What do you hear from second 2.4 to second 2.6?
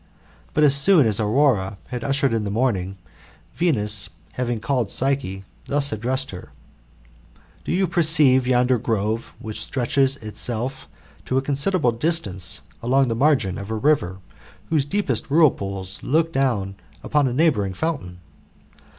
the